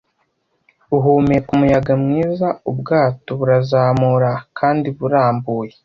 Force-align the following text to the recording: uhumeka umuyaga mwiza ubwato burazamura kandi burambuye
uhumeka 0.97 1.47
umuyaga 1.55 1.93
mwiza 2.03 2.47
ubwato 2.71 3.29
burazamura 3.39 4.31
kandi 4.57 4.87
burambuye 4.97 5.73